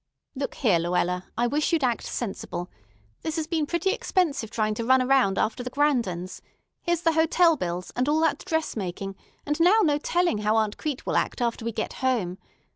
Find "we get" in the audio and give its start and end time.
11.63-11.93